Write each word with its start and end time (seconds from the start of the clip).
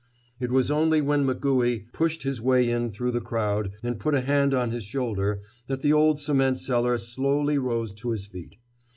It 0.39 0.51
was 0.51 0.71
only 0.71 0.99
when 0.99 1.27
McCooey 1.27 1.83
pushed 1.93 2.23
his 2.23 2.41
way 2.41 2.67
in 2.71 2.89
through 2.89 3.11
the 3.11 3.21
crowd 3.21 3.73
and 3.83 3.99
put 3.99 4.15
a 4.15 4.21
hand 4.21 4.51
on 4.51 4.71
his 4.71 4.83
shoulder 4.83 5.43
that 5.67 5.83
the 5.83 5.93
old 5.93 6.19
cement 6.19 6.57
seller 6.57 6.97
slowly 6.97 7.59
rose 7.59 7.93
to 7.93 8.09
his 8.09 8.25
feet. 8.25 8.55